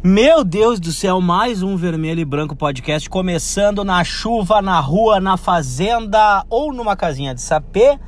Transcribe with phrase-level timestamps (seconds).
[0.00, 5.18] Meu Deus do céu, mais um Vermelho e Branco podcast começando na chuva, na rua,
[5.18, 7.98] na fazenda ou numa casinha de sapê.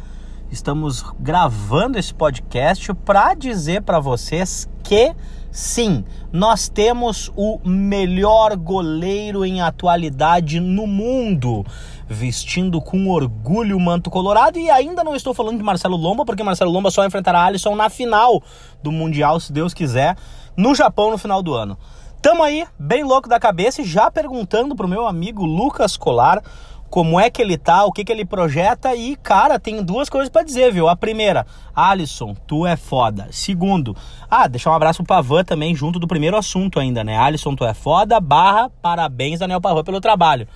[0.52, 5.12] Estamos gravando esse podcast para dizer para vocês que
[5.50, 11.64] sim, nós temos o melhor goleiro em atualidade no mundo,
[12.08, 16.42] vestindo com orgulho o manto colorado e ainda não estou falando de Marcelo Lomba, porque
[16.42, 18.42] Marcelo Lomba só enfrentará Alisson na final
[18.82, 20.16] do Mundial, se Deus quiser
[20.56, 21.78] no Japão no final do ano.
[22.22, 26.42] Tamo aí, bem louco da cabeça e já perguntando pro meu amigo Lucas Colar
[26.90, 30.28] como é que ele tá, o que que ele projeta e, cara, tem duas coisas
[30.28, 30.88] para dizer, viu?
[30.88, 33.28] A primeira, Alisson, tu é foda.
[33.30, 33.96] Segundo,
[34.28, 37.16] ah, deixar um abraço pro Pavan também, junto do primeiro assunto ainda, né?
[37.16, 40.48] Alisson, tu é foda, barra, parabéns, Daniel Pavan, pelo trabalho.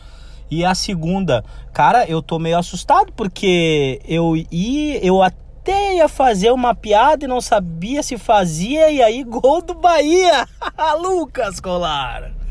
[0.51, 6.51] E a segunda, cara, eu tô meio assustado porque eu e eu até ia fazer
[6.51, 10.47] uma piada e não sabia se fazia, e aí gol do Bahia!
[11.01, 12.44] Lucas Colar!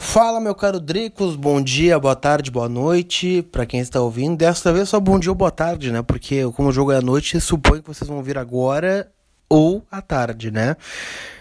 [0.00, 4.36] Fala, meu caro Dricos, bom dia, boa tarde, boa noite para quem está ouvindo.
[4.38, 6.02] Desta vez só bom dia ou boa tarde, né?
[6.02, 9.10] Porque como o jogo é à noite, suponho que vocês vão vir agora
[9.48, 10.76] ou à tarde, né?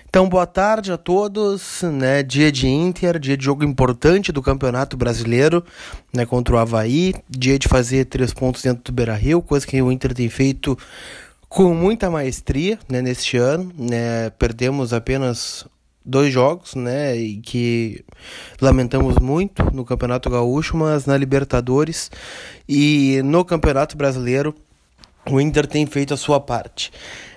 [0.09, 2.23] Então, boa tarde a todos, né?
[2.23, 5.63] Dia de Inter, dia de jogo importante do Campeonato Brasileiro,
[6.11, 6.25] né?
[6.25, 10.15] Contra o Havaí, dia de fazer três pontos dentro do Beira-Rio, coisa que o Inter
[10.15, 10.77] tem feito
[11.47, 13.03] com muita maestria, né?
[13.03, 14.31] Neste ano, né?
[14.31, 15.65] Perdemos apenas
[16.07, 17.15] dois jogos, né?
[17.15, 18.03] E que
[18.61, 22.09] lamentamos muito no Campeonato Gaúcho, mas na Libertadores
[22.67, 24.55] e no Campeonato Brasileiro
[25.29, 26.91] o Inter tem feito a sua parte.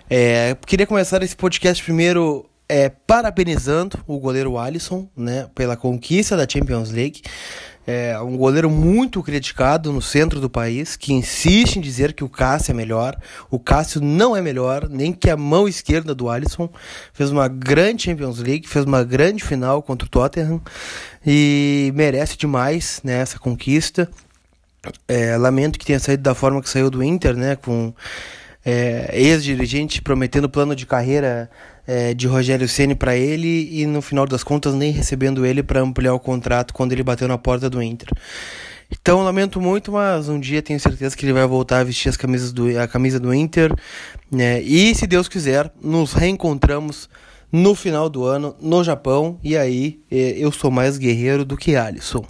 [0.08, 6.48] É, queria começar esse podcast primeiro é, parabenizando o goleiro Alisson né, pela conquista da
[6.48, 7.22] Champions League.
[7.92, 12.28] É um goleiro muito criticado no centro do país, que insiste em dizer que o
[12.28, 13.16] Cássio é melhor.
[13.50, 16.70] O Cássio não é melhor, nem que a mão esquerda do Alisson.
[17.12, 20.60] Fez uma grande Champions League, fez uma grande final contra o Tottenham
[21.26, 24.08] e merece demais né, essa conquista.
[25.08, 27.92] É, lamento que tenha saído da forma que saiu do Inter, né, com
[28.64, 31.50] é, ex-dirigente prometendo plano de carreira
[31.90, 35.80] é, de Rogério Ceni para ele e no final das contas nem recebendo ele para
[35.80, 38.08] ampliar o contrato quando ele bateu na porta do Inter.
[38.88, 42.16] Então lamento muito, mas um dia tenho certeza que ele vai voltar a vestir as
[42.16, 43.74] camisas do, a camisa do Inter.
[44.30, 44.62] Né?
[44.62, 47.08] E se Deus quiser, nos reencontramos
[47.50, 49.40] no final do ano no Japão.
[49.42, 52.24] E aí é, eu sou mais guerreiro do que Alisson.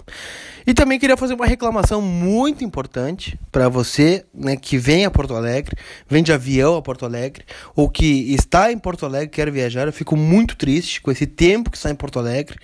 [0.65, 5.35] E também queria fazer uma reclamação muito importante para você né, que vem a Porto
[5.35, 5.75] Alegre,
[6.07, 7.45] vem de avião a Porto Alegre,
[7.75, 9.87] ou que está em Porto Alegre quer viajar.
[9.87, 12.57] Eu fico muito triste com esse tempo que está em Porto Alegre,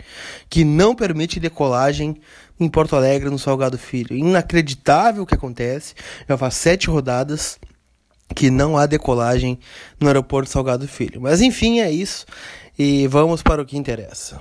[0.49, 2.17] que não permite decolagem
[2.59, 4.15] em Porto Alegre no Salgado Filho.
[4.15, 5.93] Inacreditável o que acontece.
[6.27, 7.59] Já faz sete rodadas
[8.35, 9.59] que não há decolagem
[9.99, 11.21] no aeroporto Salgado Filho.
[11.21, 12.25] Mas enfim, é isso.
[12.77, 14.39] E vamos para o que interessa.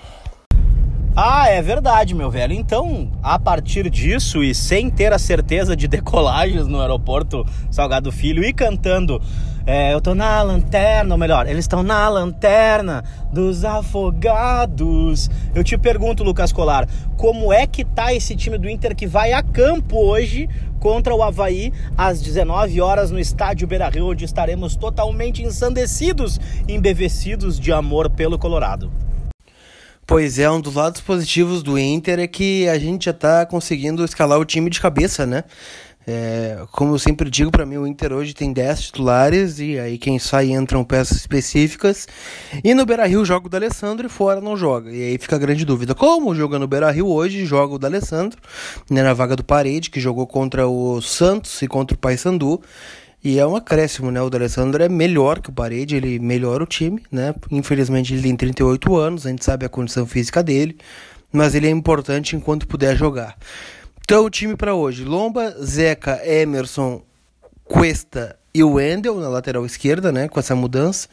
[1.18, 2.52] Ah, é verdade, meu velho.
[2.52, 8.44] Então, a partir disso e sem ter a certeza de decolagens no aeroporto Salgado Filho
[8.44, 9.18] e cantando
[9.66, 15.30] é, Eu tô na lanterna, ou melhor, eles estão na lanterna dos afogados.
[15.54, 19.32] Eu te pergunto, Lucas Colar, como é que tá esse time do Inter que vai
[19.32, 25.42] a campo hoje contra o Havaí às 19 horas no estádio Beira-Rio, onde estaremos totalmente
[25.42, 26.38] ensandecidos,
[26.68, 28.92] embevecidos de amor pelo Colorado?
[30.06, 34.04] Pois é, um dos lados positivos do Inter é que a gente já está conseguindo
[34.04, 35.42] escalar o time de cabeça, né?
[36.06, 39.98] É, como eu sempre digo, para mim o Inter hoje tem 10 titulares e aí
[39.98, 42.06] quem sai entram peças específicas.
[42.62, 44.92] E no Beira-Rio joga o D'Alessandro e fora não joga.
[44.92, 45.92] E aí fica a grande dúvida.
[45.92, 48.40] Como joga no Beira-Rio hoje, joga o D'Alessandro,
[48.88, 52.62] né, na vaga do Parede, que jogou contra o Santos e contra o Paysandu.
[53.26, 54.22] E é um acréscimo, né?
[54.22, 57.34] O D'Alessandro é melhor que o Parede, ele melhora o time, né?
[57.50, 60.78] Infelizmente ele tem 38 anos, a gente sabe a condição física dele,
[61.32, 63.36] mas ele é importante enquanto puder jogar.
[64.04, 67.02] Então o time para hoje, Lomba, Zeca, Emerson,
[67.64, 70.28] Cuesta e o Wendel na lateral esquerda, né?
[70.28, 71.08] Com essa mudança,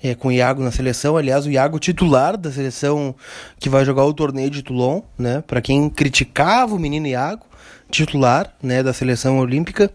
[0.00, 1.16] é, com o Iago na seleção.
[1.16, 3.12] Aliás, o Iago titular da seleção
[3.58, 5.42] que vai jogar o torneio de Toulon, né?
[5.44, 7.44] Para quem criticava o menino Iago,
[7.90, 8.84] titular, né?
[8.84, 9.90] Da seleção olímpica.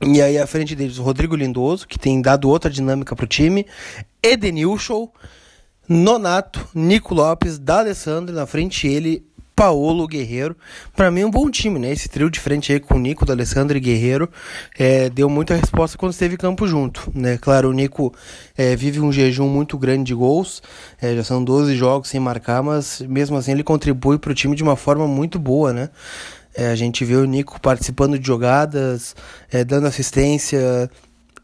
[0.00, 3.66] E aí à frente deles o Rodrigo Lindoso, que tem dado outra dinâmica pro time,
[4.22, 5.10] Edenilson,
[5.88, 9.24] Nonato, Nico Lopes, D'Alessandro, na frente ele,
[9.56, 10.54] Paulo Guerreiro.
[10.94, 11.90] Para mim um bom time, né?
[11.90, 14.28] Esse trio de frente aí com o Nico, D'Alessandro e Guerreiro
[14.78, 17.38] é, deu muita resposta quando esteve campo junto, né?
[17.38, 18.12] Claro, o Nico
[18.54, 20.62] é, vive um jejum muito grande de gols,
[21.00, 24.54] é, já são 12 jogos sem marcar, mas mesmo assim ele contribui para o time
[24.54, 25.88] de uma forma muito boa, né?
[26.56, 29.14] É, a gente vê o Nico participando de jogadas,
[29.52, 30.90] é, dando assistência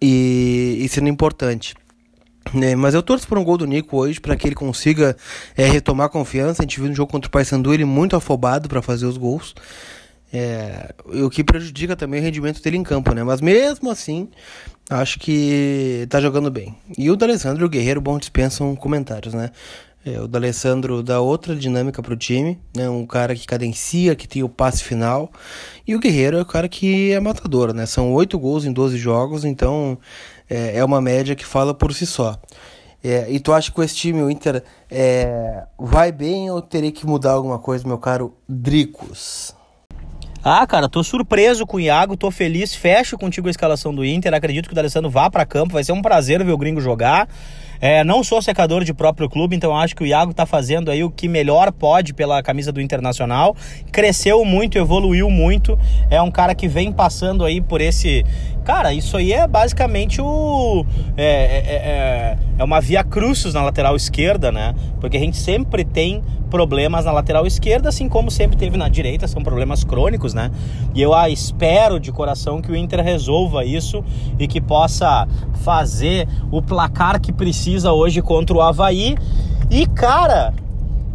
[0.00, 1.74] e, e, sendo importante.
[2.54, 5.16] É, mas eu torço por um gol do Nico hoje para que ele consiga
[5.56, 6.62] é, retomar confiança.
[6.62, 9.54] A gente viu no jogo contra o Paysandu ele muito afobado para fazer os gols.
[10.32, 13.22] É, o que prejudica também o rendimento dele em campo, né?
[13.22, 14.30] Mas mesmo assim,
[14.88, 16.74] acho que tá jogando bem.
[16.96, 19.50] E o D'Alessandro e o Guerreiro, bom, dispensam comentários, né?
[20.04, 22.90] É, o D'Alessandro dá outra dinâmica pro time, né?
[22.90, 25.30] Um cara que cadencia, que tem o passe final.
[25.86, 27.86] E o Guerreiro é o cara que é matador, né?
[27.86, 29.96] São oito gols em 12 jogos, então
[30.50, 32.36] é, é uma média que fala por si só.
[33.04, 36.92] É, e tu acha que com esse time o Inter é, vai bem ou teria
[36.92, 39.54] que mudar alguma coisa, meu caro Dricos?
[40.44, 44.34] Ah, cara, tô surpreso com o Iago, tô feliz, fecho contigo a escalação do Inter,
[44.34, 47.28] acredito que o D'Alessandro vá para campo, vai ser um prazer ver o gringo jogar.
[47.84, 51.02] É, não sou secador de próprio clube, então acho que o Iago tá fazendo aí
[51.02, 53.56] o que melhor pode pela camisa do Internacional.
[53.90, 55.76] Cresceu muito, evoluiu muito.
[56.08, 58.24] É um cara que vem passando aí por esse.
[58.64, 60.86] Cara, isso aí é basicamente o.
[61.16, 64.74] É, é, é, é uma via crucis na lateral esquerda, né?
[65.00, 69.26] Porque a gente sempre tem problemas na lateral esquerda, assim como sempre teve na direita,
[69.26, 70.50] são problemas crônicos, né?
[70.94, 74.04] E eu ah, espero de coração que o Inter resolva isso
[74.38, 75.26] e que possa
[75.64, 79.16] fazer o placar que precisa hoje contra o Havaí.
[79.70, 80.52] E, cara,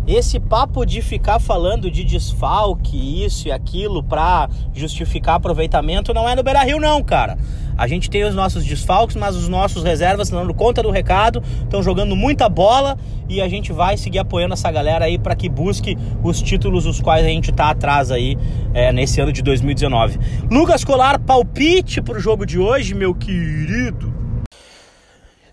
[0.08, 6.34] esse papo de ficar falando de desfalque, isso e aquilo para justificar aproveitamento não é
[6.34, 7.38] no Beira Rio, não, cara.
[7.78, 11.84] A gente tem os nossos desfalques, mas os nossos reservas dando conta do recado, estão
[11.84, 12.98] jogando muita bola
[13.30, 17.02] e a gente vai seguir apoiando essa galera aí para que busque os títulos os
[17.02, 18.38] quais a gente tá atrás aí
[18.74, 20.18] é, nesse ano de 2019.
[20.50, 24.17] Lucas Colar, palpite pro jogo de hoje, meu querido.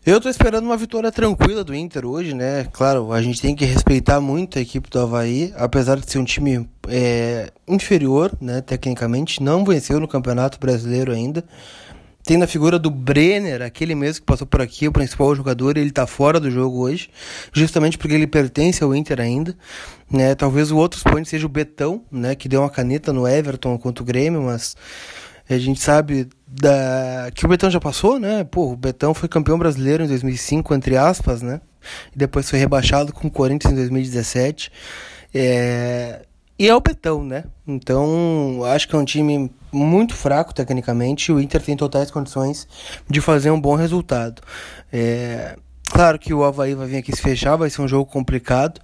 [0.06, 2.68] Eu tô esperando uma vitória tranquila do Inter hoje, né?
[2.74, 6.24] Claro, a gente tem que respeitar muito a equipe do Havaí, apesar de ser um
[6.24, 11.42] time é, inferior, né, tecnicamente, não venceu no Campeonato Brasileiro ainda.
[12.22, 15.90] Tem na figura do Brenner, aquele mesmo que passou por aqui, o principal jogador, ele
[15.90, 17.08] tá fora do jogo hoje,
[17.50, 19.56] justamente porque ele pertence ao Inter ainda,
[20.10, 20.34] né?
[20.34, 24.02] Talvez o outro expoente seja o Betão, né, que deu uma caneta no Everton contra
[24.02, 24.76] o Grêmio, mas
[25.48, 26.28] a gente sabe
[26.60, 28.44] da que o Betão já passou, né?
[28.44, 31.60] Pô, o Betão foi campeão brasileiro em 2005, entre aspas, né?
[32.14, 34.70] E depois foi rebaixado com o Corinthians em 2017.
[35.34, 36.22] É...
[36.56, 37.44] E é o Betão, né?
[37.66, 42.68] Então, acho que é um time muito fraco tecnicamente, o Inter tem totais condições
[43.10, 44.40] de fazer um bom resultado.
[44.92, 45.56] É,
[45.90, 48.80] claro que o Havaí vai vir aqui se fechar, vai ser um jogo complicado.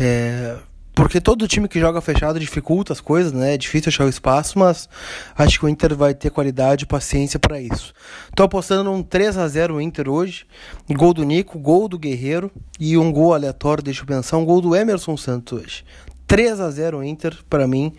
[0.00, 0.56] É,
[0.94, 3.54] porque todo time que joga fechado dificulta as coisas, né?
[3.54, 4.88] É difícil achar o espaço, mas
[5.36, 7.92] acho que o Inter vai ter qualidade e paciência para isso.
[8.34, 10.46] Tô apostando num 3 a 0 Inter hoje.
[10.90, 14.60] Gol do Nico, gol do Guerreiro e um gol aleatório, deixa eu pensar, um gol
[14.60, 15.84] do Emerson Santos hoje.
[16.26, 17.92] 3 a 0 Inter, para mim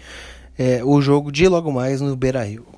[0.58, 2.75] é, o jogo de logo mais no Beira Rio.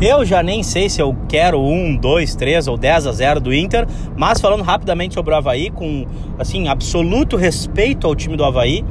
[0.00, 3.52] Eu já nem sei se eu quero 1, 2, 3 ou 10 a 0 do
[3.52, 3.84] Inter,
[4.16, 6.06] mas falando rapidamente sobre o Havaí, com
[6.38, 8.84] assim, absoluto respeito ao time do Havaí,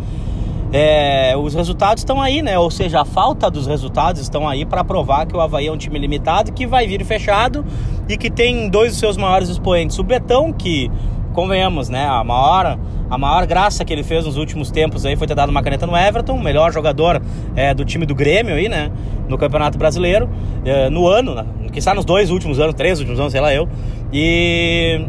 [0.73, 2.59] é, os resultados estão aí, né?
[2.59, 5.77] Ou seja, a falta dos resultados estão aí para provar que o Havaí é um
[5.77, 7.65] time limitado, que vai vir fechado
[8.09, 9.97] e que tem dois dos seus maiores expoentes.
[9.97, 10.91] O Betão, que
[11.37, 12.03] convenhamos, né?
[12.03, 15.51] A maior, a maior graça que ele fez nos últimos tempos aí foi ter dado
[15.51, 17.21] uma caneta no Everton, o melhor jogador
[17.55, 18.91] é, do time do Grêmio aí, né?
[19.29, 20.27] No Campeonato Brasileiro,
[20.65, 21.45] é, no ano, né?
[21.71, 23.69] que está nos dois últimos anos, três últimos anos, sei lá eu.
[24.11, 25.05] E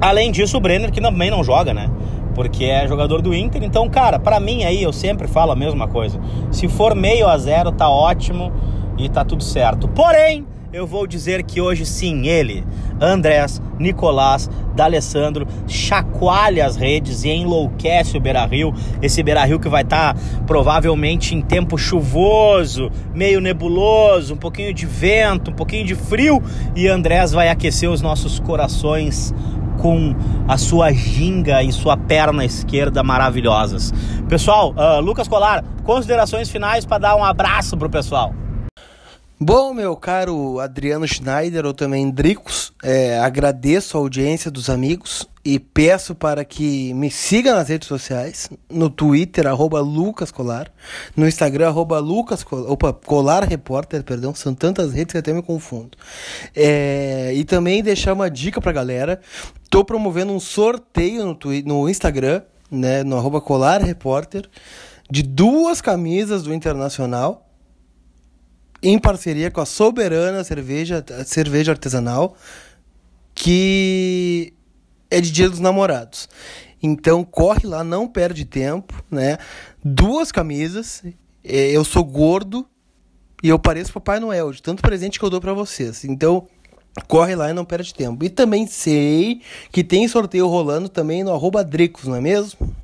[0.00, 1.90] além disso, o Brenner que também não joga, né?
[2.34, 3.62] Porque é jogador do Inter.
[3.62, 6.18] Então, cara, para mim aí eu sempre falo a mesma coisa.
[6.50, 8.50] Se for meio a zero, tá ótimo
[8.96, 9.86] e tá tudo certo.
[9.86, 12.64] Porém, eu vou dizer que hoje sim, ele,
[13.00, 18.74] Andrés, Nicolás, D'Alessandro, chacoalha as redes e enlouquece o Beira-Rio.
[19.00, 24.84] Esse Beira-Rio que vai estar tá, provavelmente em tempo chuvoso, meio nebuloso, um pouquinho de
[24.84, 26.42] vento, um pouquinho de frio.
[26.74, 29.32] E Andrés vai aquecer os nossos corações
[29.78, 30.14] com
[30.48, 33.92] a sua ginga e sua perna esquerda maravilhosas.
[34.28, 38.34] Pessoal, uh, Lucas Colar, considerações finais para dar um abraço pro pessoal.
[39.38, 45.58] Bom, meu caro Adriano Schneider, ou também Dricos, é, agradeço a audiência dos amigos e
[45.58, 50.72] peço para que me siga nas redes sociais, no Twitter, arroba Lucas Colar,
[51.14, 55.42] no Instagram, arroba Lucas Colar, opa, Colar Repórter, perdão, são tantas redes que até me
[55.42, 55.98] confundo.
[56.54, 59.20] É, e também deixar uma dica pra galera,
[59.68, 62.40] tô promovendo um sorteio no, Twitter, no Instagram,
[62.70, 64.48] né, no arroba Colar Repórter,
[65.10, 67.45] de duas camisas do Internacional,
[68.88, 72.36] em parceria com a Soberana Cerveja, cerveja Artesanal,
[73.34, 74.52] que
[75.10, 76.28] é de Dia dos Namorados.
[76.82, 79.38] Então corre lá, não perde tempo, né?
[79.84, 81.02] Duas camisas.
[81.42, 82.66] É, eu sou gordo
[83.42, 86.04] e eu pareço Papai Noel, de tanto presente que eu dou para vocês.
[86.04, 86.46] Então
[87.06, 88.24] Corre lá e não perde tempo.
[88.24, 92.74] E também sei que tem sorteio rolando também no arroba Dricos, não é mesmo?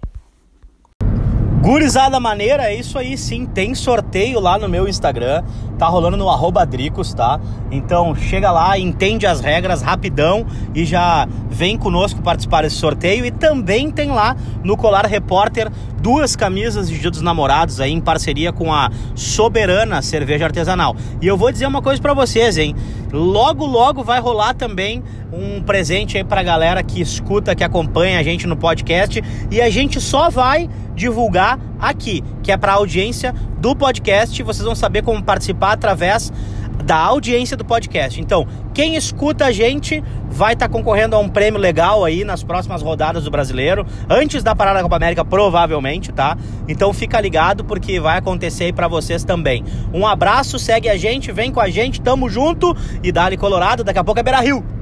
[1.62, 5.44] Gurizada maneira, é isso aí sim, tem sorteio lá no meu Instagram,
[5.78, 7.40] tá rolando no arroba Dricos, tá?
[7.70, 13.24] Então chega lá, entende as regras rapidão e já vem conosco participar desse sorteio.
[13.24, 15.70] E também tem lá no Colar Repórter
[16.02, 20.96] duas camisas de Dia dos Namorados aí em parceria com a Soberana Cerveja Artesanal.
[21.20, 22.74] E eu vou dizer uma coisa para vocês, hein?
[23.12, 25.00] Logo, logo vai rolar também
[25.32, 29.22] um presente aí pra galera que escuta, que acompanha a gente no podcast.
[29.48, 34.42] E a gente só vai divulgar aqui, que é para a audiência do podcast.
[34.42, 36.32] Vocês vão saber como participar através
[36.82, 38.20] da audiência do podcast.
[38.20, 42.42] Então, quem escuta a gente vai estar tá concorrendo a um prêmio legal aí nas
[42.42, 46.36] próximas rodadas do Brasileiro, antes da parada da Copa América, provavelmente, tá?
[46.66, 49.64] Então fica ligado porque vai acontecer aí para vocês também.
[49.92, 53.98] Um abraço, segue a gente, vem com a gente, tamo junto e dá-lhe Colorado, daqui
[53.98, 54.81] a pouco é Beira Rio.